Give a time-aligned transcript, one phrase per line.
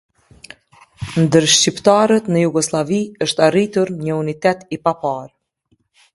[1.25, 5.31] Ndër shqiptarët në Jugosllavi është arritur një unitet i paparë.